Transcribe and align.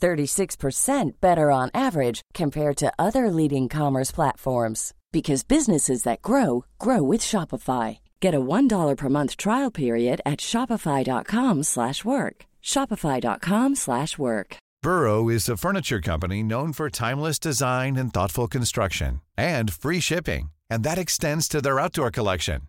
36% 0.00 1.20
better 1.20 1.50
on 1.50 1.70
average 1.74 2.22
compared 2.34 2.76
to 2.78 2.92
other 2.98 3.30
leading 3.30 3.68
commerce 3.68 4.10
platforms 4.10 4.94
because 5.12 5.44
businesses 5.44 6.02
that 6.02 6.22
grow 6.22 6.64
grow 6.78 7.02
with 7.02 7.20
Shopify. 7.20 7.98
Get 8.20 8.34
a 8.34 8.40
$1 8.40 8.96
per 8.96 9.08
month 9.08 9.36
trial 9.36 9.70
period 9.70 10.20
at 10.24 10.38
shopify.com/work. 10.40 12.36
shopify.com/work. 12.62 14.56
Burrow 14.80 15.28
is 15.28 15.48
a 15.48 15.56
furniture 15.56 16.00
company 16.00 16.40
known 16.42 16.72
for 16.72 16.88
timeless 16.88 17.40
design 17.40 17.96
and 17.96 18.14
thoughtful 18.14 18.46
construction 18.46 19.20
and 19.36 19.72
free 19.72 20.00
shipping, 20.00 20.50
and 20.70 20.84
that 20.84 20.98
extends 20.98 21.48
to 21.48 21.60
their 21.60 21.80
outdoor 21.80 22.12
collection. 22.12 22.60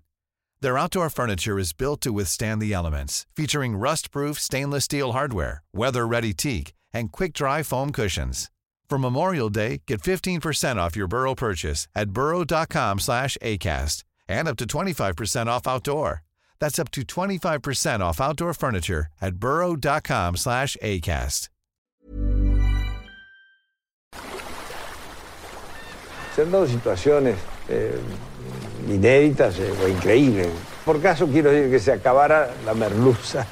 Their 0.61 0.77
outdoor 0.77 1.09
furniture 1.11 1.59
is 1.59 1.71
built 1.71 2.01
to 2.01 2.11
withstand 2.11 2.61
the 2.61 2.73
elements, 2.73 3.27
featuring 3.35 3.77
rust-proof 3.77 4.39
stainless 4.39 4.85
steel 4.85 5.11
hardware, 5.11 5.61
weather-ready 5.71 6.33
teak, 6.33 6.73
and 6.93 7.11
quick-dry 7.11 7.63
foam 7.63 7.91
cushions. 7.91 8.49
For 8.89 8.97
Memorial 8.97 9.49
Day, 9.49 9.81
get 9.85 10.01
15% 10.01 10.77
off 10.77 10.95
your 10.95 11.07
Burrow 11.07 11.35
purchase 11.35 11.87
at 11.95 12.09
burrow.com 12.11 12.99
slash 12.99 13.37
ACAST 13.41 14.03
and 14.27 14.47
up 14.47 14.57
to 14.57 14.65
25% 14.65 15.47
off 15.47 15.67
outdoor. 15.67 16.23
That's 16.59 16.79
up 16.79 16.91
to 16.91 17.03
25% 17.03 17.99
off 18.01 18.19
outdoor 18.19 18.53
furniture 18.53 19.07
at 19.21 19.35
burrow.com 19.35 20.37
slash 20.37 20.75
ACAST. 20.81 21.49
Se 26.35 26.45
han 26.45 26.67
situaciones 26.67 27.35
eh, 27.67 27.99
inéditas 28.87 29.59
eh, 29.59 29.73
o 29.83 29.87
increíbles. 29.87 30.47
Por 30.85 31.01
caso 31.01 31.27
quiero 31.27 31.51
decir 31.51 31.69
que 31.69 31.79
se 31.79 31.91
acabara 31.91 32.53
la 32.65 32.73
merluza. 32.73 33.45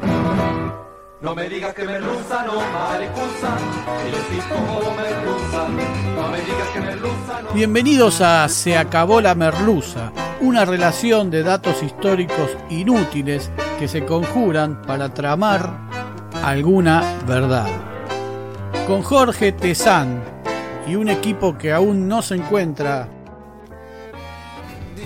No 1.19 1.33
me 1.33 1.49
digas 1.49 1.73
que 1.73 1.83
merluza, 1.83 2.45
no 2.45 2.53
que 2.53 4.11
yo 4.11 4.17
sí 4.29 4.39
como 4.49 4.95
merluza. 4.95 5.67
No 6.15 6.27
me 6.29 6.41
digas 6.41 6.67
que 6.71 6.79
merluza, 6.79 7.41
no 7.41 7.53
Bienvenidos 7.53 8.21
a 8.21 8.47
Se 8.49 8.77
acabó 8.77 9.19
la 9.19 9.33
merluza, 9.33 10.11
una 10.41 10.63
relación 10.63 11.31
de 11.31 11.41
datos 11.41 11.81
históricos 11.81 12.55
inútiles 12.69 13.49
que 13.79 13.87
se 13.87 14.05
conjuran 14.05 14.83
para 14.83 15.11
tramar 15.11 15.89
alguna 16.43 17.01
verdad. 17.25 17.67
Con 18.85 19.01
Jorge 19.01 19.53
Tezán 19.53 20.23
y 20.87 20.95
un 20.95 21.09
equipo 21.09 21.57
que 21.57 21.73
aún 21.73 22.07
no 22.07 22.21
se 22.21 22.35
encuentra. 22.35 23.09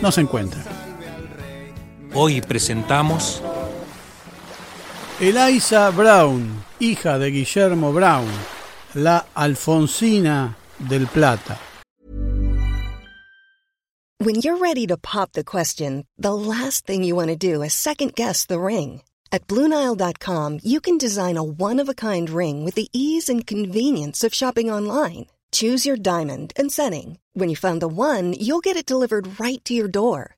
No 0.01 0.11
se 0.11 0.19
encuentra. 0.19 0.59
Hoy 2.13 2.41
presentamos 2.41 3.41
Eliza 5.21 5.91
Brown, 5.95 6.63
hija 6.79 7.19
de 7.19 7.29
Guillermo 7.29 7.93
Brown, 7.93 8.27
la 8.95 9.23
Alfonsina 9.35 10.55
del 10.79 11.05
Plata. 11.05 11.59
When 14.17 14.33
you're 14.41 14.57
ready 14.57 14.87
to 14.87 14.97
pop 14.97 15.33
the 15.33 15.43
question, 15.43 16.07
the 16.17 16.33
last 16.33 16.87
thing 16.87 17.03
you 17.03 17.13
want 17.13 17.29
to 17.29 17.35
do 17.35 17.61
is 17.61 17.75
second 17.75 18.15
guess 18.15 18.47
the 18.47 18.59
ring. 18.59 19.03
At 19.31 19.45
Bluenile.com, 19.45 20.57
you 20.63 20.81
can 20.81 20.97
design 20.97 21.37
a 21.37 21.43
one 21.43 21.79
of 21.79 21.87
a 21.87 21.93
kind 21.93 22.27
ring 22.27 22.65
with 22.65 22.73
the 22.73 22.89
ease 22.91 23.29
and 23.29 23.45
convenience 23.45 24.23
of 24.23 24.33
shopping 24.33 24.71
online. 24.71 25.27
Choose 25.51 25.85
your 25.85 25.97
diamond 25.97 26.51
and 26.55 26.71
setting. 26.71 27.19
When 27.33 27.47
you 27.47 27.55
find 27.55 27.79
the 27.79 27.87
one, 27.87 28.33
you'll 28.33 28.65
get 28.65 28.75
it 28.75 28.87
delivered 28.87 29.39
right 29.39 29.63
to 29.65 29.75
your 29.75 29.87
door. 29.87 30.37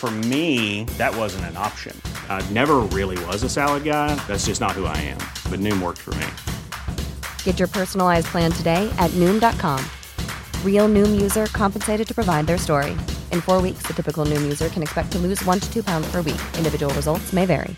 For 0.00 0.10
me, 0.10 0.84
that 0.96 1.14
wasn't 1.14 1.44
an 1.52 1.58
option. 1.58 1.94
I 2.30 2.40
never 2.52 2.76
really 2.78 3.22
was 3.26 3.42
a 3.42 3.50
salad 3.50 3.84
guy. 3.84 4.14
That's 4.26 4.46
just 4.46 4.58
not 4.58 4.72
who 4.72 4.86
I 4.86 4.96
am. 4.96 5.18
But 5.50 5.60
Noom 5.60 5.82
worked 5.82 5.98
for 5.98 6.14
me. 6.14 6.26
Get 7.44 7.58
your 7.58 7.68
personalized 7.68 8.28
plan 8.28 8.50
today 8.50 8.88
at 8.96 9.10
Noom.com. 9.20 9.84
Real 10.64 10.88
Noom 10.88 11.20
user 11.20 11.48
compensated 11.52 12.08
to 12.08 12.14
provide 12.14 12.46
their 12.46 12.56
story. 12.56 12.92
In 13.30 13.42
four 13.42 13.60
weeks, 13.60 13.82
the 13.86 13.92
typical 13.92 14.24
Noom 14.24 14.40
user 14.40 14.70
can 14.70 14.82
expect 14.82 15.12
to 15.12 15.18
lose 15.18 15.44
one 15.44 15.60
to 15.60 15.70
two 15.70 15.82
pounds 15.82 16.10
per 16.10 16.22
week. 16.22 16.40
Individual 16.56 16.94
results 16.94 17.34
may 17.34 17.44
vary. 17.44 17.76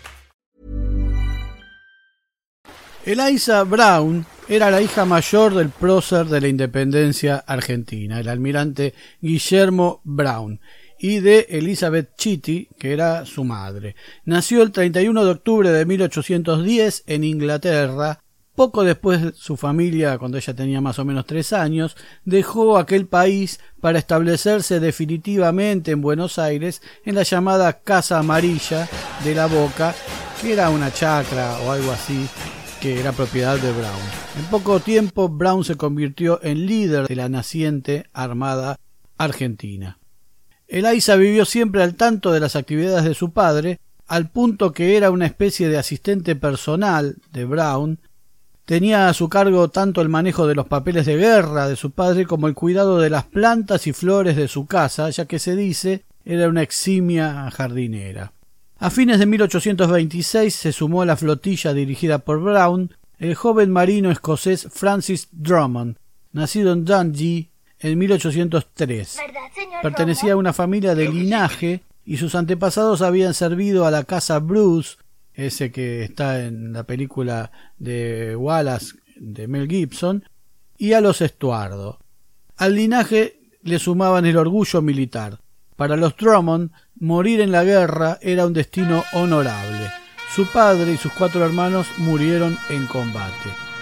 Eliza 3.05 3.65
Brown 3.65 4.25
era 4.47 4.71
la 4.71 4.79
hija 4.81 5.03
mayor 5.03 5.53
del 5.53 5.71
prócer 5.71 6.25
de 6.27 6.39
la 6.39 6.47
independencia 6.47 7.43
argentina, 7.45 8.21
el 8.21 8.29
almirante 8.29 8.93
Guillermo 9.19 9.99
Brown, 10.05 10.61
y 11.03 11.19
de 11.19 11.47
Elizabeth 11.49 12.15
Chitty, 12.15 12.69
que 12.79 12.93
era 12.93 13.25
su 13.25 13.43
madre. 13.43 13.97
Nació 14.23 14.63
el 14.63 14.71
31 14.71 15.25
de 15.25 15.31
octubre 15.31 15.69
de 15.69 15.85
1810 15.85 17.03
en 17.07 17.25
Inglaterra. 17.25 18.21
Poco 18.55 18.85
después 18.85 19.33
su 19.35 19.57
familia, 19.57 20.17
cuando 20.17 20.37
ella 20.37 20.53
tenía 20.53 20.79
más 20.79 20.99
o 20.99 21.03
menos 21.03 21.25
tres 21.25 21.51
años, 21.51 21.97
dejó 22.23 22.77
aquel 22.77 23.07
país 23.07 23.59
para 23.81 23.99
establecerse 23.99 24.79
definitivamente 24.79 25.91
en 25.91 25.99
Buenos 25.99 26.39
Aires 26.39 26.81
en 27.03 27.15
la 27.15 27.23
llamada 27.23 27.81
Casa 27.81 28.19
Amarilla 28.19 28.87
de 29.25 29.35
la 29.35 29.47
Boca, 29.47 29.93
que 30.41 30.53
era 30.53 30.69
una 30.69 30.93
chacra 30.93 31.57
o 31.65 31.71
algo 31.71 31.91
así 31.91 32.29
que 32.79 33.01
era 33.01 33.11
propiedad 33.11 33.57
de 33.59 33.73
Brown. 33.73 34.39
En 34.39 34.45
poco 34.45 34.79
tiempo 34.79 35.27
Brown 35.27 35.65
se 35.65 35.75
convirtió 35.75 36.39
en 36.43 36.65
líder 36.65 37.09
de 37.09 37.15
la 37.17 37.27
naciente 37.27 38.05
Armada 38.13 38.79
Argentina. 39.17 39.97
Eliza 40.73 41.17
vivió 41.17 41.45
siempre 41.45 41.83
al 41.83 41.93
tanto 41.93 42.31
de 42.31 42.39
las 42.39 42.55
actividades 42.55 43.03
de 43.03 43.13
su 43.13 43.31
padre, 43.31 43.79
al 44.07 44.31
punto 44.31 44.71
que 44.71 44.97
era 44.97 45.11
una 45.11 45.27
especie 45.27 45.69
de 45.69 45.77
asistente 45.77 46.35
personal 46.35 47.17
de 47.31 47.45
Brown. 47.45 47.99
Tenía 48.65 49.07
a 49.07 49.13
su 49.13 49.29
cargo 49.29 49.69
tanto 49.69 50.01
el 50.01 50.09
manejo 50.09 50.47
de 50.47 50.55
los 50.55 50.65
papeles 50.65 51.05
de 51.05 51.15
guerra 51.15 51.67
de 51.67 51.75
su 51.75 51.91
padre 51.91 52.25
como 52.25 52.47
el 52.47 52.55
cuidado 52.55 52.99
de 52.99 53.11
las 53.11 53.25
plantas 53.25 53.85
y 53.85 53.93
flores 53.93 54.35
de 54.35 54.47
su 54.47 54.65
casa, 54.65 55.11
ya 55.11 55.25
que 55.25 55.37
se 55.37 55.55
dice 55.55 56.05
era 56.25 56.49
una 56.49 56.63
eximia 56.63 57.51
jardinera. 57.51 58.33
A 58.79 58.89
fines 58.89 59.19
de 59.19 59.27
1826 59.27 60.55
se 60.55 60.71
sumó 60.71 61.03
a 61.03 61.05
la 61.05 61.17
flotilla 61.17 61.71
dirigida 61.73 62.17
por 62.17 62.41
Brown 62.41 62.91
el 63.19 63.35
joven 63.35 63.69
marino 63.69 64.09
escocés 64.09 64.67
Francis 64.71 65.27
Drummond, 65.31 65.97
nacido 66.31 66.73
en 66.73 66.83
Dundee 66.83 67.52
en 67.83 67.99
1803. 67.99 69.17
Pertenecía 69.81 70.33
a 70.33 70.37
una 70.37 70.53
familia 70.53 70.95
de 70.95 71.09
linaje 71.09 71.83
y 72.05 72.17
sus 72.17 72.33
antepasados 72.35 73.01
habían 73.01 73.33
servido 73.33 73.85
a 73.85 73.91
la 73.91 74.05
casa 74.05 74.39
Bruce, 74.39 74.97
ese 75.33 75.71
que 75.71 76.03
está 76.03 76.43
en 76.43 76.73
la 76.73 76.83
película 76.83 77.51
de 77.77 78.35
Wallace 78.35 78.95
de 79.17 79.47
Mel 79.47 79.67
Gibson, 79.67 80.23
y 80.77 80.93
a 80.93 81.01
los 81.01 81.21
Estuardo. 81.21 81.99
Al 82.57 82.75
linaje 82.75 83.39
le 83.61 83.79
sumaban 83.79 84.25
el 84.25 84.37
orgullo 84.37 84.81
militar. 84.81 85.39
Para 85.75 85.97
los 85.97 86.15
Drummond, 86.15 86.71
morir 86.99 87.41
en 87.41 87.51
la 87.51 87.63
guerra 87.63 88.17
era 88.21 88.45
un 88.45 88.53
destino 88.53 89.03
honorable. 89.13 89.91
Su 90.33 90.45
padre 90.47 90.93
y 90.93 90.97
sus 90.97 91.11
cuatro 91.13 91.43
hermanos 91.45 91.87
murieron 91.97 92.57
en 92.69 92.85
combate. 92.87 93.72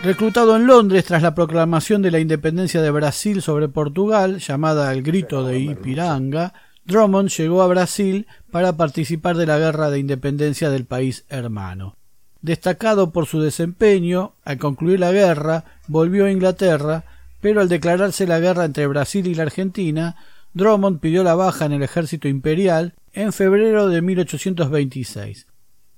Reclutado 0.00 0.54
en 0.54 0.68
Londres 0.68 1.06
tras 1.06 1.22
la 1.22 1.34
proclamación 1.34 2.02
de 2.02 2.12
la 2.12 2.20
independencia 2.20 2.80
de 2.80 2.90
Brasil 2.92 3.42
sobre 3.42 3.68
Portugal, 3.68 4.38
llamada 4.38 4.92
el 4.92 5.02
Grito 5.02 5.42
de 5.42 5.58
Ipiranga, 5.58 6.54
Drummond 6.84 7.30
llegó 7.30 7.62
a 7.62 7.66
Brasil 7.66 8.28
para 8.52 8.76
participar 8.76 9.36
de 9.36 9.46
la 9.46 9.58
guerra 9.58 9.90
de 9.90 9.98
independencia 9.98 10.70
del 10.70 10.84
país 10.84 11.24
hermano. 11.28 11.96
Destacado 12.42 13.10
por 13.10 13.26
su 13.26 13.40
desempeño, 13.40 14.34
al 14.44 14.58
concluir 14.58 15.00
la 15.00 15.10
guerra, 15.10 15.64
volvió 15.88 16.26
a 16.26 16.30
Inglaterra, 16.30 17.04
pero 17.40 17.60
al 17.60 17.68
declararse 17.68 18.24
la 18.28 18.38
guerra 18.38 18.66
entre 18.66 18.86
Brasil 18.86 19.26
y 19.26 19.34
la 19.34 19.42
Argentina, 19.42 20.14
Drummond 20.54 21.00
pidió 21.00 21.24
la 21.24 21.34
baja 21.34 21.64
en 21.64 21.72
el 21.72 21.82
ejército 21.82 22.28
imperial 22.28 22.94
en 23.12 23.32
febrero 23.32 23.88
de 23.88 24.00
1826. 24.00 25.48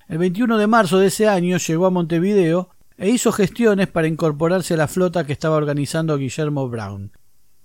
El 0.08 0.18
21 0.18 0.56
de 0.56 0.66
marzo 0.66 0.98
de 0.98 1.08
ese 1.08 1.28
año 1.28 1.58
llegó 1.58 1.84
a 1.84 1.90
Montevideo 1.90 2.70
e 3.00 3.08
hizo 3.08 3.32
gestiones 3.32 3.88
para 3.88 4.08
incorporarse 4.08 4.74
a 4.74 4.76
la 4.76 4.86
flota 4.86 5.24
que 5.24 5.32
estaba 5.32 5.56
organizando 5.56 6.18
Guillermo 6.18 6.68
Brown. 6.68 7.12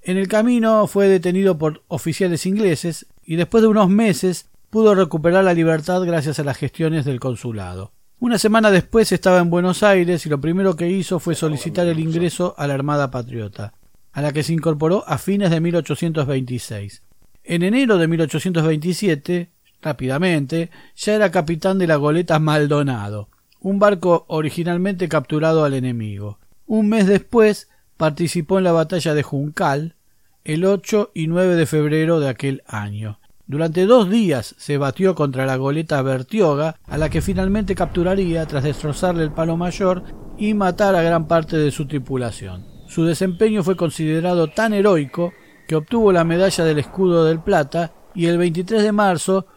En 0.02 0.18
el 0.18 0.30
camino 0.30 0.88
fue 0.88 1.10
detenido 1.10 1.58
por 1.58 1.84
oficiales 1.90 2.46
ingleses 2.46 3.06
y 3.22 3.36
después 3.36 3.62
de 3.62 3.68
unos 3.68 3.90
meses 3.90 4.48
pudo 4.70 4.96
recuperar 4.96 5.44
la 5.44 5.54
libertad 5.54 6.02
gracias 6.06 6.40
a 6.40 6.46
las 6.46 6.58
gestiones 6.58 7.04
del 7.04 7.20
consulado. 7.20 7.92
Una 8.18 8.38
semana 8.38 8.72
después 8.72 9.12
estaba 9.12 9.40
en 9.40 9.50
Buenos 9.50 9.84
Aires 9.84 10.26
y 10.26 10.30
lo 10.30 10.40
primero 10.40 10.78
que 10.78 10.90
hizo 10.90 11.20
fue 11.20 11.36
solicitar 11.36 11.86
el 11.86 12.00
ingreso 12.00 12.56
a 12.58 12.66
la 12.66 12.76
Armada 12.76 13.12
Patriota, 13.12 13.74
a 14.14 14.22
la 14.22 14.32
que 14.32 14.42
se 14.42 14.54
incorporó 14.54 15.04
a 15.06 15.18
fines 15.18 15.52
de 15.52 15.60
1826. 15.60 17.04
En 17.44 17.64
enero 17.64 17.98
de 17.98 18.08
1827, 18.08 19.50
rápidamente, 19.82 20.70
ya 20.96 21.16
era 21.16 21.30
capitán 21.30 21.78
de 21.78 21.88
la 21.88 21.98
goleta 21.98 22.40
Maldonado, 22.40 23.28
un 23.66 23.80
barco 23.80 24.26
originalmente 24.28 25.10
capturado 25.10 25.66
al 25.66 25.74
enemigo. 25.74 26.38
Un 26.68 26.88
mes 26.88 27.08
después 27.08 27.68
participó 27.98 28.60
en 28.60 28.64
la 28.64 28.72
batalla 28.72 29.16
de 29.16 29.24
Juncal, 29.24 29.96
el 30.44 30.66
8 30.66 31.10
y 31.16 31.26
9 31.26 31.56
de 31.56 31.66
febrero 31.66 32.20
de 32.20 32.30
aquel 32.30 32.62
año. 32.68 33.18
Durante 33.48 33.88
dos 33.88 34.08
días 34.08 34.54
se 34.60 34.78
batió 34.78 35.16
contra 35.16 35.48
la 35.48 35.56
goleta 35.56 36.00
Bertioga, 36.04 36.76
a 36.86 37.00
la 37.00 37.10
que 37.10 37.24
finalmente 37.24 37.74
capturaría 37.74 38.46
tras 38.46 38.64
destrozarle 38.64 39.24
el 39.24 39.32
palo 39.32 39.58
mayor 39.58 40.04
y 40.38 40.54
matar 40.54 40.94
a 40.94 41.02
gran 41.02 41.28
parte 41.28 41.58
de 41.58 41.72
su 41.72 41.88
tripulación. 41.88 42.68
Su 42.88 43.04
desempeño 43.04 43.64
fue 43.64 43.76
considerado 43.76 44.48
tan 44.52 44.74
heroico 44.74 45.34
que 45.68 45.76
obtuvo 45.76 46.12
la 46.12 46.24
medalla 46.24 46.66
del 46.66 46.78
escudo 46.78 47.26
del 47.26 47.40
plata 47.40 47.94
y 48.14 48.28
el 48.28 48.38
23 48.38 48.84
de 48.84 48.92
marzo 48.92 49.48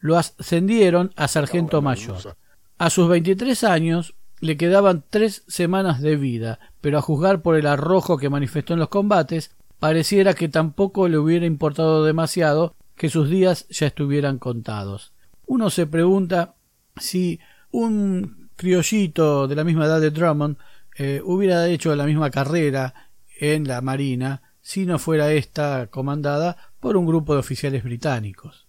lo 0.00 0.18
ascendieron 0.18 1.14
a 1.16 1.28
sargento 1.28 1.80
mayor. 1.80 2.36
A 2.78 2.90
sus 2.90 3.08
23 3.08 3.64
años 3.64 4.14
le 4.40 4.56
quedaban 4.56 5.04
tres 5.10 5.42
semanas 5.48 6.00
de 6.00 6.14
vida, 6.14 6.60
pero 6.80 6.98
a 6.98 7.02
juzgar 7.02 7.42
por 7.42 7.56
el 7.56 7.66
arrojo 7.66 8.18
que 8.18 8.30
manifestó 8.30 8.72
en 8.72 8.78
los 8.78 8.88
combates, 8.88 9.50
pareciera 9.80 10.34
que 10.34 10.48
tampoco 10.48 11.08
le 11.08 11.18
hubiera 11.18 11.44
importado 11.44 12.04
demasiado 12.04 12.76
que 12.94 13.10
sus 13.10 13.28
días 13.28 13.66
ya 13.68 13.88
estuvieran 13.88 14.38
contados. 14.38 15.12
Uno 15.44 15.70
se 15.70 15.88
pregunta 15.88 16.54
si 16.96 17.40
un 17.72 18.50
criollito 18.54 19.48
de 19.48 19.56
la 19.56 19.64
misma 19.64 19.86
edad 19.86 20.00
de 20.00 20.12
Drummond 20.12 20.56
eh, 20.96 21.20
hubiera 21.24 21.66
hecho 21.66 21.96
la 21.96 22.06
misma 22.06 22.30
carrera 22.30 22.94
en 23.40 23.66
la 23.66 23.80
Marina 23.80 24.42
si 24.60 24.86
no 24.86 25.00
fuera 25.00 25.32
esta 25.32 25.88
comandada 25.88 26.56
por 26.78 26.96
un 26.96 27.06
grupo 27.06 27.34
de 27.34 27.40
oficiales 27.40 27.82
británicos. 27.82 28.67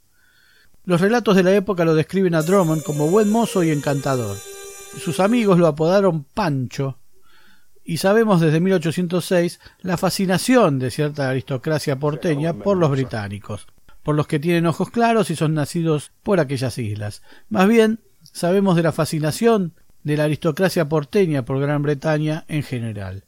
Los 0.86 1.02
relatos 1.02 1.36
de 1.36 1.44
la 1.44 1.54
época 1.54 1.86
lo 1.86 1.96
describen 1.96 2.36
a 2.36 2.42
Drummond 2.42 2.84
como 2.84 3.08
buen 3.08 3.30
mozo 3.30 3.64
y 3.64 3.72
encantador. 3.72 4.38
Sus 4.98 5.20
amigos 5.20 5.60
lo 5.60 5.68
apodaron 5.68 6.24
Pancho, 6.24 7.00
y 7.90 7.98
sabemos 7.98 8.40
desde 8.40 8.60
1806 8.60 9.60
la 9.82 9.98
fascinación 9.98 10.78
de 10.78 10.92
cierta 10.92 11.28
aristocracia 11.28 11.98
porteña 11.98 12.54
por 12.54 12.78
los 12.78 12.92
británicos, 12.92 13.66
por 14.04 14.14
los 14.14 14.28
que 14.28 14.38
tienen 14.38 14.68
ojos 14.68 14.92
claros 14.92 15.32
y 15.32 15.36
son 15.36 15.56
nacidos 15.56 16.12
por 16.22 16.40
aquellas 16.40 16.78
islas. 16.78 17.24
Más 17.50 17.68
bien, 17.68 18.00
sabemos 18.22 18.76
de 18.76 18.84
la 18.84 18.92
fascinación 18.92 19.74
de 20.04 20.18
la 20.18 20.26
aristocracia 20.26 20.88
porteña 20.88 21.46
por 21.46 21.60
Gran 21.60 21.82
Bretaña 21.82 22.46
en 22.48 22.62
general. 22.62 23.24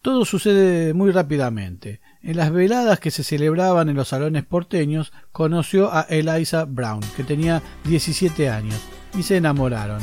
Todo 0.00 0.24
sucede 0.24 0.94
muy 0.94 1.10
rápidamente. 1.10 2.00
En 2.22 2.36
las 2.36 2.52
veladas 2.52 2.98
que 2.98 3.10
se 3.10 3.22
celebraban 3.22 3.88
en 3.88 3.96
los 3.96 4.08
salones 4.08 4.44
porteños, 4.44 5.12
conoció 5.32 5.92
a 5.92 6.02
Eliza 6.02 6.64
Brown, 6.64 7.00
que 7.16 7.24
tenía 7.24 7.62
17 7.84 8.48
años, 8.48 8.80
y 9.16 9.22
se 9.22 9.36
enamoraron. 9.36 10.00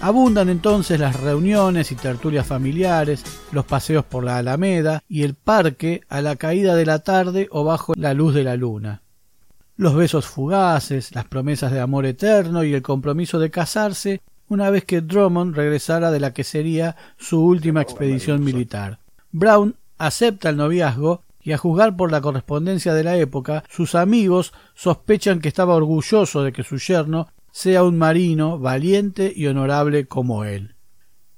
Abundan 0.00 0.48
entonces 0.48 1.00
las 1.00 1.20
reuniones 1.20 1.90
y 1.90 1.96
tertulias 1.96 2.46
familiares, 2.46 3.24
los 3.50 3.64
paseos 3.64 4.04
por 4.04 4.22
la 4.22 4.38
Alameda 4.38 5.02
y 5.08 5.24
el 5.24 5.34
parque 5.34 6.02
a 6.08 6.22
la 6.22 6.36
caída 6.36 6.76
de 6.76 6.86
la 6.86 7.00
tarde 7.00 7.48
o 7.50 7.64
bajo 7.64 7.94
la 7.96 8.14
luz 8.14 8.32
de 8.34 8.44
la 8.44 8.56
luna. 8.56 9.02
Los 9.76 9.96
besos 9.96 10.26
fugaces, 10.26 11.14
las 11.14 11.24
promesas 11.24 11.72
de 11.72 11.80
amor 11.80 12.06
eterno 12.06 12.62
y 12.62 12.74
el 12.74 12.82
compromiso 12.82 13.38
de 13.40 13.50
casarse 13.50 14.20
una 14.48 14.70
vez 14.70 14.84
que 14.84 15.00
Drummond 15.00 15.54
regresara 15.54 16.10
de 16.10 16.20
la 16.20 16.32
que 16.32 16.44
sería 16.44 16.96
su 17.16 17.44
última 17.44 17.82
expedición 17.82 18.42
militar. 18.42 19.00
Brown 19.30 19.74
acepta 19.98 20.48
el 20.48 20.56
noviazgo 20.56 21.22
y 21.48 21.52
a 21.54 21.56
juzgar 21.56 21.96
por 21.96 22.12
la 22.12 22.20
correspondencia 22.20 22.92
de 22.92 23.02
la 23.02 23.16
época, 23.16 23.64
sus 23.70 23.94
amigos 23.94 24.52
sospechan 24.74 25.40
que 25.40 25.48
estaba 25.48 25.76
orgulloso 25.76 26.42
de 26.42 26.52
que 26.52 26.62
su 26.62 26.76
yerno 26.76 27.28
sea 27.50 27.84
un 27.84 27.96
marino 27.96 28.58
valiente 28.58 29.32
y 29.34 29.46
honorable 29.46 30.06
como 30.06 30.44
él. 30.44 30.74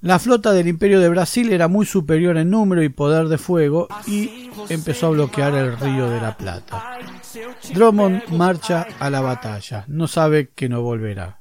La 0.01 0.19
flota 0.19 0.53
del 0.53 0.67
Imperio 0.67 0.99
de 0.99 1.09
Brasil 1.09 1.53
era 1.53 1.69
muy 1.69 1.87
superior 1.87 2.39
en 2.39 2.51
número 2.51 2.83
y 2.83 2.89
poder 2.89 3.29
de 3.29 3.39
fuego 3.39 3.87
y 4.05 4.51
empezó 4.69 5.07
a 5.07 5.11
bloquear 5.11 5.55
el 5.55 5.79
río 5.79 6.11
de 6.11 6.21
la 6.21 6.37
Plata. 6.37 6.99
Drummond 7.73 8.31
marcha 8.31 8.89
a 8.99 9.11
la 9.11 9.21
batalla, 9.21 9.85
no 9.87 10.09
sabe 10.09 10.51
que 10.57 10.69
no 10.69 10.83
volverá. 10.83 11.41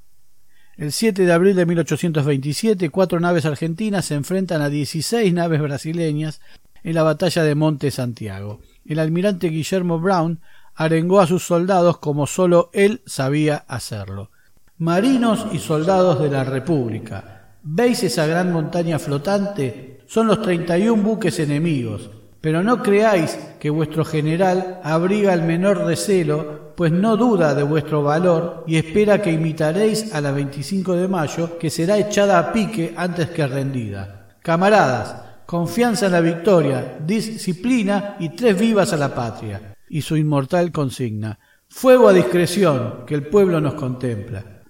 El 0.79 0.91
7 0.91 1.25
de 1.25 1.33
abril 1.33 1.55
de 1.57 1.65
1827, 1.65 2.89
cuatro 2.89 3.19
naves 3.19 3.45
argentinas 3.45 4.05
se 4.05 4.13
enfrentan 4.13 4.61
a 4.61 4.69
16 4.69 5.33
naves 5.33 5.59
brasileñas 5.59 6.39
en 6.83 6.95
la 6.95 7.03
batalla 7.03 7.43
de 7.43 7.55
Monte 7.55 7.91
Santiago. 7.91 8.61
El 8.85 8.99
almirante 8.99 9.49
Guillermo 9.49 9.99
Brown 9.99 10.39
arengó 10.75 11.19
a 11.19 11.27
sus 11.27 11.43
soldados 11.43 11.97
como 11.97 12.25
sólo 12.25 12.69
él 12.73 13.01
sabía 13.05 13.65
hacerlo. 13.67 14.31
Marinos 14.77 15.47
y 15.51 15.59
soldados 15.59 16.21
de 16.21 16.29
la 16.29 16.45
República, 16.45 17.57
¿veis 17.63 18.01
esa 18.03 18.25
gran 18.25 18.53
montaña 18.53 18.97
flotante? 18.97 20.01
Son 20.07 20.27
los 20.27 20.41
treinta 20.41 20.77
y 20.77 20.87
un 20.87 21.03
buques 21.03 21.37
enemigos. 21.39 22.09
Pero 22.41 22.63
no 22.63 22.81
creáis 22.81 23.37
que 23.59 23.69
vuestro 23.69 24.05
general 24.05 24.79
abriga 24.81 25.33
el 25.33 25.43
menor 25.43 25.85
recelo, 25.85 26.73
pues 26.77 26.93
no 26.93 27.17
duda 27.17 27.53
de 27.53 27.63
vuestro 27.63 28.01
valor 28.01 28.63
y 28.65 28.77
espera 28.77 29.21
que 29.21 29.33
imitaréis 29.33 30.15
a 30.15 30.21
la 30.21 30.31
25 30.31 30.95
de 30.95 31.09
mayo, 31.09 31.57
que 31.59 31.69
será 31.69 31.97
echada 31.97 32.39
a 32.39 32.53
pique 32.53 32.93
antes 32.95 33.29
que 33.31 33.45
rendida. 33.45 34.29
Camaradas, 34.41 35.28
confianza 35.49 36.05
en 36.05 36.11
la 36.11 36.21
victoria, 36.21 36.99
disciplina 37.03 38.17
y 38.19 38.29
tres 38.29 38.55
vivas 38.59 38.93
a 38.93 38.97
la 38.97 39.15
patria. 39.15 39.75
Y 39.89 40.03
su 40.03 40.15
inmortal 40.15 40.71
consigna, 40.71 41.39
fuego 41.67 42.07
a 42.07 42.13
discreción, 42.13 43.03
que 43.07 43.15
el 43.15 43.25
pueblo 43.25 43.59
nos 43.59 43.73
contempla. 43.73 44.61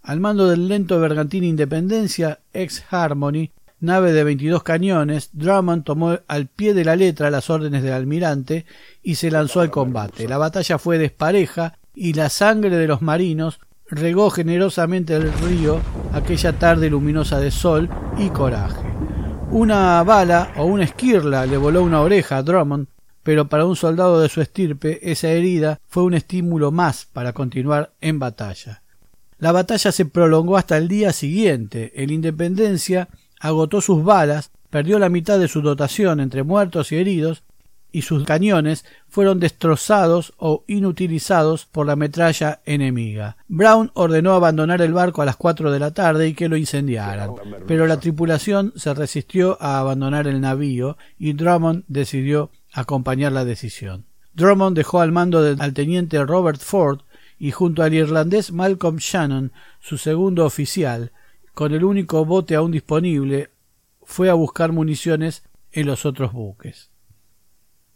Al 0.00 0.20
mando 0.20 0.48
del 0.48 0.68
lento 0.68 1.00
bergantín 1.00 1.42
Independencia, 1.42 2.38
ex 2.52 2.84
Harmony, 2.88 3.50
nave 3.80 4.12
de 4.12 4.22
22 4.22 4.62
cañones, 4.62 5.30
Drummond 5.32 5.82
tomó 5.82 6.16
al 6.28 6.46
pie 6.46 6.72
de 6.72 6.84
la 6.84 6.94
letra 6.94 7.28
las 7.28 7.50
órdenes 7.50 7.82
del 7.82 7.94
almirante 7.94 8.64
y 9.02 9.16
se 9.16 9.28
lanzó 9.28 9.60
al 9.60 9.72
combate. 9.72 10.28
La 10.28 10.38
batalla 10.38 10.78
fue 10.78 10.98
despareja 10.98 11.80
y 11.96 12.12
la 12.12 12.28
sangre 12.28 12.76
de 12.76 12.86
los 12.86 13.02
marinos 13.02 13.58
regó 13.88 14.30
generosamente 14.30 15.16
el 15.16 15.32
río 15.32 15.80
aquella 16.12 16.52
tarde 16.60 16.90
luminosa 16.90 17.40
de 17.40 17.50
sol 17.50 17.90
y 18.16 18.28
coraje. 18.28 18.91
Una 19.52 20.02
bala 20.02 20.50
o 20.56 20.64
una 20.64 20.84
esquirla 20.84 21.44
le 21.44 21.58
voló 21.58 21.82
una 21.82 22.00
oreja 22.00 22.38
a 22.38 22.42
Drummond, 22.42 22.86
pero 23.22 23.50
para 23.50 23.66
un 23.66 23.76
soldado 23.76 24.18
de 24.18 24.30
su 24.30 24.40
estirpe 24.40 24.98
esa 25.12 25.28
herida 25.28 25.78
fue 25.88 26.04
un 26.04 26.14
estímulo 26.14 26.70
más 26.70 27.04
para 27.04 27.34
continuar 27.34 27.92
en 28.00 28.18
batalla. 28.18 28.82
La 29.38 29.52
batalla 29.52 29.92
se 29.92 30.06
prolongó 30.06 30.56
hasta 30.56 30.78
el 30.78 30.88
día 30.88 31.12
siguiente. 31.12 31.92
El 31.94 32.12
Independencia 32.12 33.10
agotó 33.40 33.82
sus 33.82 34.02
balas, 34.02 34.52
perdió 34.70 34.98
la 34.98 35.10
mitad 35.10 35.38
de 35.38 35.48
su 35.48 35.60
dotación 35.60 36.20
entre 36.20 36.44
muertos 36.44 36.90
y 36.90 36.96
heridos, 36.96 37.42
y 37.92 38.02
sus 38.02 38.24
cañones 38.24 38.84
fueron 39.08 39.38
destrozados 39.38 40.32
o 40.38 40.64
inutilizados 40.66 41.66
por 41.66 41.86
la 41.86 41.94
metralla 41.94 42.60
enemiga. 42.64 43.36
Brown 43.46 43.90
ordenó 43.94 44.32
abandonar 44.32 44.80
el 44.80 44.94
barco 44.94 45.22
a 45.22 45.26
las 45.26 45.36
cuatro 45.36 45.70
de 45.70 45.78
la 45.78 45.92
tarde 45.92 46.28
y 46.28 46.34
que 46.34 46.48
lo 46.48 46.56
incendiaran, 46.56 47.32
pero 47.68 47.86
la 47.86 48.00
tripulación 48.00 48.72
se 48.76 48.94
resistió 48.94 49.58
a 49.60 49.78
abandonar 49.78 50.26
el 50.26 50.40
navío 50.40 50.96
y 51.18 51.34
Drummond 51.34 51.84
decidió 51.86 52.50
acompañar 52.72 53.32
la 53.32 53.44
decisión. 53.44 54.06
Drummond 54.34 54.76
dejó 54.76 55.00
al 55.00 55.12
mando 55.12 55.38
al 55.38 55.74
teniente 55.74 56.24
Robert 56.24 56.60
Ford 56.60 57.00
y 57.38 57.50
junto 57.50 57.82
al 57.82 57.92
irlandés 57.92 58.52
Malcolm 58.52 58.96
Shannon, 58.96 59.52
su 59.80 59.98
segundo 59.98 60.46
oficial, 60.46 61.12
con 61.54 61.74
el 61.74 61.84
único 61.84 62.24
bote 62.24 62.54
aún 62.54 62.70
disponible, 62.70 63.50
fue 64.04 64.30
a 64.30 64.34
buscar 64.34 64.72
municiones 64.72 65.42
en 65.72 65.86
los 65.86 66.06
otros 66.06 66.32
buques. 66.32 66.91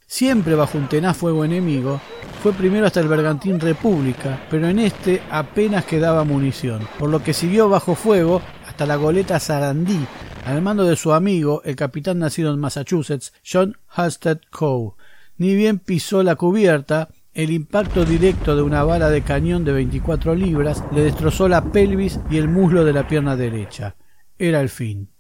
Siempre 0.09 0.55
bajo 0.55 0.79
un 0.79 0.89
tenaz 0.89 1.17
fuego 1.17 1.45
enemigo, 1.45 2.01
fue 2.41 2.53
primero 2.53 2.87
hasta 2.87 3.01
el 3.01 3.09
bergantín 3.09 3.59
República, 3.59 4.41
pero 4.49 4.69
en 4.69 4.79
este 4.79 5.21
apenas 5.31 5.85
quedaba 5.85 6.23
munición, 6.23 6.87
por 6.97 7.11
lo 7.11 7.25
que 7.25 7.35
siguió 7.35 7.69
bajo 7.69 7.97
fuego 7.97 8.41
hasta 8.69 8.87
la 8.87 8.95
goleta 8.95 9.41
Sarandí, 9.41 9.99
al 10.45 10.63
mando 10.63 10.85
de 10.85 10.95
su 10.95 11.13
amigo, 11.13 11.61
el 11.65 11.75
capitán 11.75 12.21
nacido 12.21 12.55
en 12.55 12.61
Massachusetts, 12.61 13.33
John 13.45 13.77
Halstead 13.89 14.39
Coe. 14.49 14.93
Ni 15.39 15.57
bien 15.57 15.81
pisó 15.81 16.23
la 16.23 16.37
cubierta, 16.37 17.09
el 17.35 17.51
impacto 17.51 18.05
directo 18.05 18.55
de 18.55 18.63
una 18.63 18.85
bala 18.85 19.11
de 19.11 19.23
cañón 19.23 19.65
de 19.65 19.73
24 19.73 20.37
libras 20.37 20.85
le 20.93 21.03
destrozó 21.03 21.49
la 21.49 21.65
pelvis 21.73 22.21
y 22.31 22.37
el 22.37 22.49
muslo 22.49 22.85
de 22.85 22.93
la 22.93 23.09
pierna 23.09 23.35
derecha. 23.35 23.97
Era 24.39 24.61
el 24.61 24.69
fin. 24.69 25.11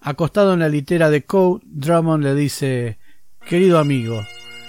Acostado 0.00 0.54
en 0.54 0.60
la 0.60 0.70
litera 0.70 1.10
de 1.10 1.26
Coe, 1.26 1.60
Drummond 1.66 2.24
le 2.24 2.34
dice 2.34 2.98
Querido 3.46 3.78
amigo, 3.78 4.24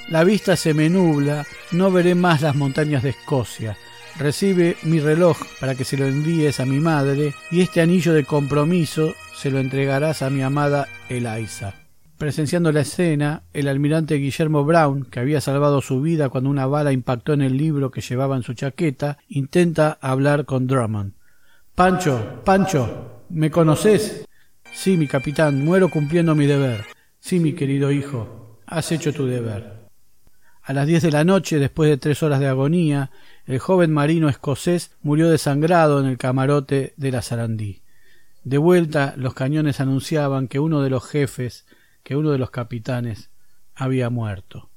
la 0.09 0.23
vista 0.23 0.55
se 0.55 0.73
me 0.73 0.89
nubla, 0.89 1.45
no 1.71 1.91
veré 1.91 2.15
más 2.15 2.41
las 2.41 2.55
montañas 2.55 3.03
de 3.03 3.09
Escocia. 3.09 3.77
Recibe 4.17 4.75
mi 4.83 4.99
reloj 4.99 5.37
para 5.59 5.75
que 5.75 5.85
se 5.85 5.97
lo 5.97 6.05
envíes 6.05 6.59
a 6.59 6.65
mi 6.65 6.79
madre 6.79 7.33
y 7.51 7.61
este 7.61 7.81
anillo 7.81 8.13
de 8.13 8.25
compromiso 8.25 9.13
se 9.35 9.51
lo 9.51 9.59
entregarás 9.59 10.21
a 10.21 10.29
mi 10.29 10.41
amada 10.41 10.87
Eliza. 11.09 11.75
Presenciando 12.17 12.71
la 12.71 12.81
escena, 12.81 13.43
el 13.53 13.67
almirante 13.67 14.15
Guillermo 14.15 14.63
Brown, 14.63 15.05
que 15.05 15.19
había 15.19 15.41
salvado 15.41 15.81
su 15.81 16.01
vida 16.01 16.29
cuando 16.29 16.49
una 16.49 16.67
bala 16.67 16.91
impactó 16.91 17.33
en 17.33 17.41
el 17.41 17.57
libro 17.57 17.89
que 17.89 18.01
llevaba 18.01 18.35
en 18.35 18.43
su 18.43 18.53
chaqueta, 18.53 19.17
intenta 19.27 19.97
hablar 20.01 20.45
con 20.45 20.67
Drummond. 20.67 21.13
Pancho, 21.73 22.41
Pancho, 22.43 23.23
¿me 23.29 23.49
conoces? 23.49 24.27
Sí, 24.71 24.97
mi 24.97 25.07
capitán, 25.07 25.63
muero 25.63 25.89
cumpliendo 25.89 26.35
mi 26.35 26.45
deber. 26.45 26.85
Sí, 27.19 27.39
mi 27.39 27.53
querido 27.53 27.91
hijo, 27.91 28.40
has 28.71 28.91
hecho 28.91 29.13
tu 29.13 29.27
deber. 29.27 29.81
A 30.63 30.73
las 30.73 30.87
diez 30.87 31.03
de 31.03 31.11
la 31.11 31.25
noche, 31.25 31.59
después 31.59 31.89
de 31.89 31.97
tres 31.97 32.23
horas 32.23 32.39
de 32.39 32.47
agonía, 32.47 33.11
el 33.45 33.59
joven 33.59 33.91
marino 33.91 34.29
escocés 34.29 34.91
murió 35.01 35.29
desangrado 35.29 35.99
en 35.99 36.05
el 36.05 36.17
camarote 36.17 36.93
de 36.95 37.11
la 37.11 37.21
Sarandí. 37.21 37.81
De 38.43 38.57
vuelta, 38.57 39.13
los 39.17 39.33
cañones 39.33 39.81
anunciaban 39.81 40.47
que 40.47 40.59
uno 40.59 40.81
de 40.81 40.89
los 40.89 41.05
jefes, 41.05 41.65
que 42.03 42.15
uno 42.15 42.31
de 42.31 42.37
los 42.37 42.49
capitanes, 42.49 43.29
había 43.75 44.09
muerto. 44.09 44.69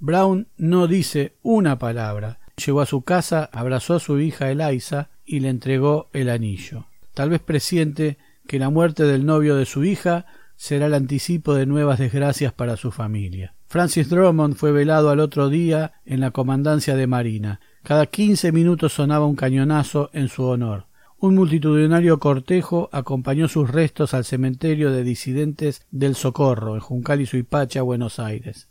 Brown 0.00 0.48
no 0.56 0.88
dice 0.88 1.36
una 1.42 1.78
palabra. 1.78 2.40
Llegó 2.56 2.80
a 2.80 2.86
su 2.86 3.02
casa, 3.02 3.48
abrazó 3.52 3.94
a 3.94 4.00
su 4.00 4.18
hija 4.18 4.50
Eliza 4.50 5.08
y 5.24 5.38
le 5.40 5.50
entregó 5.50 6.08
el 6.12 6.30
anillo. 6.30 6.86
Tal 7.14 7.30
vez 7.30 7.40
presiente 7.40 8.18
que 8.48 8.58
la 8.58 8.70
muerte 8.70 9.04
del 9.04 9.24
novio 9.24 9.54
de 9.54 9.66
su 9.66 9.84
hija 9.84 10.26
será 10.60 10.86
el 10.86 10.94
anticipo 10.94 11.54
de 11.54 11.64
nuevas 11.64 11.98
desgracias 11.98 12.52
para 12.52 12.76
su 12.76 12.90
familia. 12.90 13.54
Francis 13.66 14.10
Drummond 14.10 14.56
fue 14.56 14.72
velado 14.72 15.08
al 15.08 15.20
otro 15.20 15.48
día 15.48 15.94
en 16.04 16.20
la 16.20 16.32
comandancia 16.32 16.96
de 16.96 17.06
Marina. 17.06 17.60
Cada 17.82 18.04
quince 18.04 18.52
minutos 18.52 18.92
sonaba 18.92 19.24
un 19.24 19.36
cañonazo 19.36 20.10
en 20.12 20.28
su 20.28 20.44
honor. 20.44 20.84
Un 21.18 21.34
multitudinario 21.34 22.18
cortejo 22.18 22.90
acompañó 22.92 23.48
sus 23.48 23.70
restos 23.70 24.12
al 24.12 24.26
cementerio 24.26 24.92
de 24.92 25.02
disidentes 25.02 25.86
del 25.90 26.14
Socorro, 26.14 26.74
en 26.74 26.80
Juncal 26.80 27.22
y 27.22 27.26
Suipacha, 27.26 27.80
Buenos 27.80 28.18
Aires. 28.18 28.68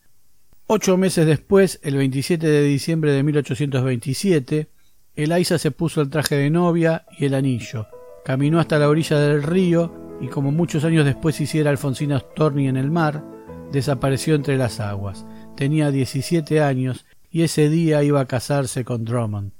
Ocho 0.67 0.95
meses 0.95 1.25
después, 1.25 1.79
el 1.81 1.95
27 1.97 2.45
de 2.45 2.63
diciembre 2.65 3.13
de 3.13 3.23
1827, 3.23 4.69
Eliza 5.15 5.57
se 5.57 5.71
puso 5.71 6.01
el 6.01 6.11
traje 6.11 6.35
de 6.35 6.51
novia 6.51 7.07
y 7.17 7.25
el 7.25 7.33
anillo. 7.33 7.87
Caminó 8.23 8.59
hasta 8.59 8.77
la 8.77 8.89
orilla 8.89 9.17
del 9.17 9.41
río 9.41 10.08
y 10.21 10.27
como 10.27 10.51
muchos 10.51 10.83
años 10.83 11.05
después 11.05 11.39
hiciera 11.39 11.69
Alfonsina 11.69 12.19
Storni 12.19 12.67
en 12.67 12.77
el 12.77 12.91
mar, 12.91 13.23
desapareció 13.71 14.35
entre 14.35 14.57
las 14.57 14.79
aguas. 14.79 15.25
Tenía 15.55 15.91
diecisiete 15.91 16.61
años 16.61 17.05
y 17.29 17.43
ese 17.43 17.69
día 17.69 18.03
iba 18.03 18.21
a 18.21 18.25
casarse 18.25 18.83
con 18.83 19.05
Drummond. 19.05 19.58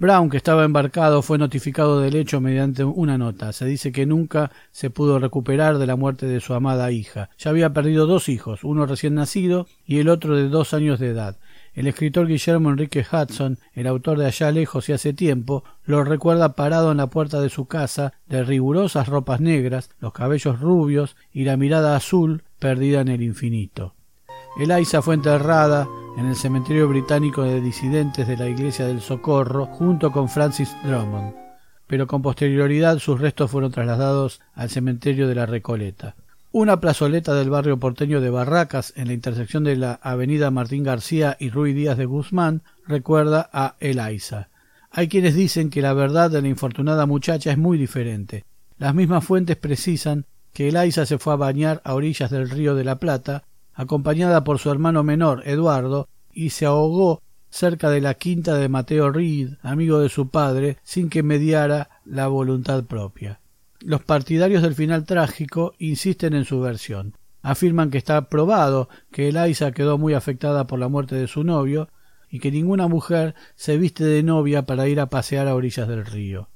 Brown, 0.00 0.30
que 0.30 0.36
estaba 0.36 0.64
embarcado, 0.64 1.22
fue 1.22 1.38
notificado 1.38 2.00
del 2.00 2.14
hecho 2.14 2.40
mediante 2.40 2.84
una 2.84 3.18
nota. 3.18 3.52
Se 3.52 3.64
dice 3.64 3.90
que 3.90 4.06
nunca 4.06 4.52
se 4.70 4.90
pudo 4.90 5.18
recuperar 5.18 5.78
de 5.78 5.88
la 5.88 5.96
muerte 5.96 6.26
de 6.26 6.38
su 6.38 6.54
amada 6.54 6.92
hija. 6.92 7.30
Ya 7.36 7.50
había 7.50 7.72
perdido 7.72 8.06
dos 8.06 8.28
hijos, 8.28 8.62
uno 8.62 8.86
recién 8.86 9.16
nacido 9.16 9.66
y 9.84 9.98
el 9.98 10.08
otro 10.08 10.36
de 10.36 10.48
dos 10.48 10.72
años 10.72 11.00
de 11.00 11.08
edad. 11.08 11.38
El 11.74 11.88
escritor 11.88 12.28
Guillermo 12.28 12.70
Enrique 12.70 13.04
Hudson, 13.10 13.58
el 13.74 13.88
autor 13.88 14.18
de 14.18 14.26
Allá 14.26 14.52
lejos 14.52 14.88
y 14.88 14.92
hace 14.92 15.14
tiempo, 15.14 15.64
lo 15.84 16.04
recuerda 16.04 16.54
parado 16.54 16.92
en 16.92 16.98
la 16.98 17.08
puerta 17.08 17.40
de 17.40 17.48
su 17.48 17.66
casa, 17.66 18.12
de 18.28 18.44
rigurosas 18.44 19.08
ropas 19.08 19.40
negras, 19.40 19.90
los 19.98 20.12
cabellos 20.12 20.60
rubios 20.60 21.16
y 21.32 21.42
la 21.42 21.56
mirada 21.56 21.96
azul 21.96 22.44
perdida 22.60 23.00
en 23.00 23.08
el 23.08 23.22
infinito. 23.22 23.94
Eliza 24.58 25.02
fue 25.02 25.14
enterrada 25.14 25.88
en 26.16 26.26
el 26.26 26.34
cementerio 26.34 26.88
británico 26.88 27.44
de 27.44 27.60
disidentes 27.60 28.26
de 28.26 28.36
la 28.36 28.48
Iglesia 28.48 28.88
del 28.88 29.00
Socorro 29.00 29.66
junto 29.66 30.10
con 30.10 30.28
Francis 30.28 30.76
Drummond, 30.82 31.32
pero 31.86 32.08
con 32.08 32.22
posterioridad 32.22 32.98
sus 32.98 33.20
restos 33.20 33.52
fueron 33.52 33.70
trasladados 33.70 34.40
al 34.54 34.68
cementerio 34.68 35.28
de 35.28 35.36
la 35.36 35.46
Recoleta. 35.46 36.16
Una 36.50 36.80
plazoleta 36.80 37.34
del 37.34 37.50
barrio 37.50 37.78
porteño 37.78 38.20
de 38.20 38.30
Barracas, 38.30 38.92
en 38.96 39.06
la 39.06 39.12
intersección 39.12 39.62
de 39.62 39.76
la 39.76 40.00
avenida 40.02 40.50
Martín 40.50 40.82
García 40.82 41.36
y 41.38 41.50
Ruy 41.50 41.72
Díaz 41.72 41.96
de 41.96 42.06
Guzmán, 42.06 42.62
recuerda 42.84 43.48
a 43.52 43.76
Eliza. 43.78 44.48
Hay 44.90 45.06
quienes 45.06 45.36
dicen 45.36 45.70
que 45.70 45.82
la 45.82 45.92
verdad 45.92 46.32
de 46.32 46.42
la 46.42 46.48
infortunada 46.48 47.06
muchacha 47.06 47.52
es 47.52 47.58
muy 47.58 47.78
diferente. 47.78 48.44
Las 48.76 48.92
mismas 48.92 49.24
fuentes 49.24 49.56
precisan 49.56 50.24
que 50.52 50.68
Eliza 50.68 51.06
se 51.06 51.18
fue 51.18 51.34
a 51.34 51.36
bañar 51.36 51.80
a 51.84 51.94
orillas 51.94 52.32
del 52.32 52.50
río 52.50 52.74
de 52.74 52.82
la 52.82 52.96
Plata 52.96 53.44
acompañada 53.78 54.42
por 54.42 54.58
su 54.58 54.72
hermano 54.72 55.04
menor, 55.04 55.44
Eduardo, 55.46 56.08
y 56.32 56.50
se 56.50 56.66
ahogó 56.66 57.22
cerca 57.48 57.90
de 57.90 58.00
la 58.00 58.14
quinta 58.14 58.56
de 58.56 58.68
Mateo 58.68 59.12
Reed, 59.12 59.50
amigo 59.62 60.00
de 60.00 60.08
su 60.08 60.30
padre, 60.30 60.78
sin 60.82 61.08
que 61.08 61.22
mediara 61.22 61.88
la 62.04 62.26
voluntad 62.26 62.84
propia. 62.84 63.40
Los 63.78 64.02
partidarios 64.02 64.62
del 64.62 64.74
final 64.74 65.04
trágico 65.04 65.74
insisten 65.78 66.34
en 66.34 66.44
su 66.44 66.60
versión. 66.60 67.14
Afirman 67.40 67.90
que 67.90 67.98
está 67.98 68.28
probado 68.28 68.88
que 69.12 69.28
Eliza 69.28 69.70
quedó 69.70 69.96
muy 69.96 70.12
afectada 70.12 70.66
por 70.66 70.80
la 70.80 70.88
muerte 70.88 71.14
de 71.14 71.28
su 71.28 71.44
novio 71.44 71.88
y 72.28 72.40
que 72.40 72.50
ninguna 72.50 72.88
mujer 72.88 73.36
se 73.54 73.78
viste 73.78 74.02
de 74.04 74.24
novia 74.24 74.66
para 74.66 74.88
ir 74.88 74.98
a 74.98 75.08
pasear 75.08 75.46
a 75.46 75.54
orillas 75.54 75.86
del 75.86 76.04
río. 76.04 76.48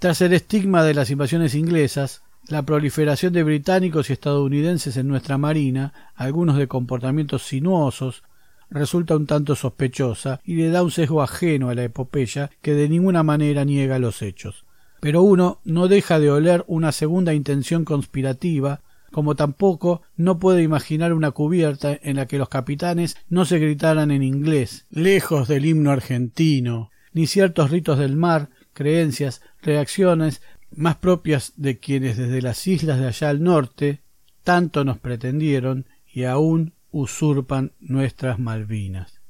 Tras 0.00 0.20
el 0.20 0.32
estigma 0.32 0.82
de 0.82 0.94
las 0.94 1.10
invasiones 1.10 1.54
inglesas, 1.54 2.24
la 2.48 2.62
proliferación 2.62 3.32
de 3.32 3.42
británicos 3.42 4.10
y 4.10 4.14
estadounidenses 4.14 4.96
en 4.96 5.08
nuestra 5.08 5.38
marina, 5.38 5.92
algunos 6.14 6.56
de 6.56 6.68
comportamientos 6.68 7.42
sinuosos, 7.42 8.22
resulta 8.70 9.16
un 9.16 9.26
tanto 9.26 9.54
sospechosa 9.54 10.40
y 10.44 10.56
le 10.56 10.70
da 10.70 10.82
un 10.82 10.90
sesgo 10.90 11.22
ajeno 11.22 11.68
a 11.68 11.74
la 11.74 11.84
epopeya 11.84 12.50
que 12.62 12.74
de 12.74 12.88
ninguna 12.88 13.22
manera 13.22 13.64
niega 13.64 13.98
los 13.98 14.22
hechos. 14.22 14.64
Pero 15.00 15.22
uno 15.22 15.60
no 15.64 15.88
deja 15.88 16.18
de 16.18 16.30
oler 16.30 16.64
una 16.66 16.92
segunda 16.92 17.34
intención 17.34 17.84
conspirativa, 17.84 18.80
como 19.10 19.34
tampoco 19.34 20.02
no 20.16 20.38
puede 20.38 20.62
imaginar 20.62 21.12
una 21.12 21.32
cubierta 21.32 21.98
en 22.02 22.16
la 22.16 22.26
que 22.26 22.38
los 22.38 22.48
capitanes 22.48 23.16
no 23.28 23.44
se 23.44 23.58
gritaran 23.58 24.10
en 24.10 24.22
inglés, 24.22 24.86
lejos 24.90 25.48
del 25.48 25.66
himno 25.66 25.90
argentino, 25.90 26.90
ni 27.12 27.26
ciertos 27.26 27.70
ritos 27.70 27.98
del 27.98 28.16
mar, 28.16 28.48
creencias, 28.72 29.42
reacciones 29.60 30.40
más 30.76 30.96
propias 30.96 31.52
de 31.56 31.78
quienes 31.78 32.16
desde 32.16 32.42
las 32.42 32.66
islas 32.66 32.98
de 32.98 33.06
allá 33.08 33.28
al 33.28 33.42
norte 33.42 34.00
tanto 34.42 34.84
nos 34.84 34.98
pretendieron 34.98 35.86
y 36.12 36.24
aún 36.24 36.74
usurpan 36.90 37.72
nuestras 37.80 38.38
Malvinas. 38.38 39.20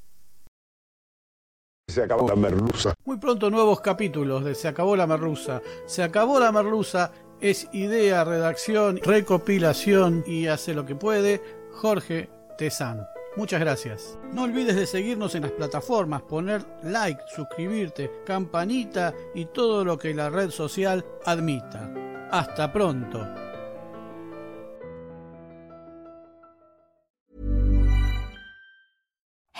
Se 1.87 2.01
acabó 2.01 2.27
la 2.27 2.35
merluza. 2.35 2.93
Muy 3.05 3.17
pronto 3.17 3.49
nuevos 3.49 3.81
capítulos 3.81 4.43
de 4.43 4.55
Se 4.55 4.67
acabó 4.67 4.95
la 4.95 5.05
merluza. 5.05 5.61
Se 5.85 6.01
acabó 6.01 6.39
la 6.39 6.51
merluza 6.51 7.11
es 7.43 7.67
idea, 7.73 8.23
redacción, 8.23 8.99
recopilación 9.03 10.23
y 10.25 10.47
hace 10.47 10.73
lo 10.73 10.85
que 10.85 10.95
puede 10.95 11.41
Jorge 11.73 12.29
Tezano. 12.57 13.05
Muchas 13.35 13.59
gracias. 13.59 14.17
No 14.31 14.43
olvides 14.43 14.75
de 14.75 14.85
seguirnos 14.85 15.33
en 15.33 15.43
las 15.43 15.51
plataformas, 15.51 16.21
poner 16.21 16.63
like, 16.83 17.19
suscribirte, 17.35 18.11
campanita 18.25 19.13
y 19.33 19.45
todo 19.45 19.83
lo 19.83 19.97
que 19.97 20.13
la 20.13 20.29
red 20.29 20.51
social 20.51 21.03
admita. 21.25 21.91
Hasta 22.31 22.71
pronto. 22.71 23.27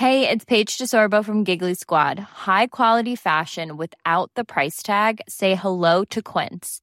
Hey, 0.03 0.27
it's 0.29 0.43
Paige 0.43 0.77
DeSorbo 0.77 1.23
from 1.23 1.43
Giggly 1.43 1.75
Squad. 1.75 2.19
High 2.19 2.67
quality 2.67 3.15
fashion 3.15 3.77
without 3.77 4.29
the 4.35 4.43
price 4.43 4.83
tag. 4.83 5.21
Say 5.29 5.55
hello 5.55 6.03
to 6.05 6.21
Quince. 6.21 6.82